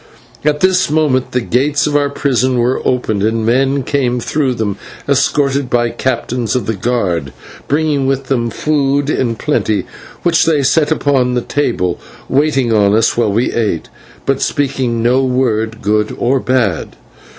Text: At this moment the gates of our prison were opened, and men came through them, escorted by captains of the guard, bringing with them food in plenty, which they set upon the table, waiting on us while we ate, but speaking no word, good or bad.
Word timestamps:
At 0.43 0.61
this 0.61 0.89
moment 0.89 1.31
the 1.31 1.41
gates 1.41 1.85
of 1.85 1.95
our 1.95 2.09
prison 2.09 2.57
were 2.57 2.81
opened, 2.83 3.21
and 3.21 3.45
men 3.45 3.83
came 3.83 4.19
through 4.19 4.55
them, 4.55 4.77
escorted 5.07 5.69
by 5.69 5.89
captains 5.91 6.55
of 6.55 6.65
the 6.65 6.73
guard, 6.73 7.31
bringing 7.67 8.07
with 8.07 8.23
them 8.23 8.49
food 8.49 9.11
in 9.11 9.35
plenty, 9.35 9.85
which 10.23 10.45
they 10.45 10.63
set 10.63 10.91
upon 10.91 11.35
the 11.35 11.41
table, 11.41 11.99
waiting 12.27 12.73
on 12.73 12.95
us 12.95 13.15
while 13.15 13.31
we 13.31 13.53
ate, 13.53 13.89
but 14.25 14.41
speaking 14.41 15.03
no 15.03 15.23
word, 15.23 15.83
good 15.83 16.15
or 16.17 16.39
bad. 16.39 16.95